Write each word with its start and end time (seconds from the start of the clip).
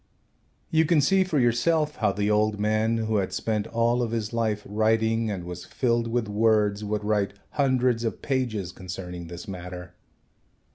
You 0.71 0.85
can 0.85 0.99
see 0.99 1.23
for 1.23 1.37
yourself 1.37 1.97
how 1.97 2.11
the 2.11 2.31
old 2.31 2.59
man, 2.59 2.97
who 2.97 3.17
had 3.17 3.31
spent 3.31 3.67
all 3.67 4.01
of 4.01 4.09
his 4.09 4.33
life 4.33 4.63
writing 4.67 5.29
and 5.29 5.43
was 5.43 5.63
filled 5.65 6.07
with 6.07 6.27
words, 6.27 6.83
would 6.83 7.03
write 7.03 7.33
hundreds 7.51 8.03
of 8.03 8.19
pages 8.23 8.71
concerning 8.71 9.27
this 9.27 9.47
matter. 9.47 9.93